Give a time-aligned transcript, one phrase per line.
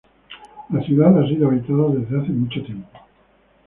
[0.71, 2.89] La ciudad ha sido habitada desde hace mucho tiempo.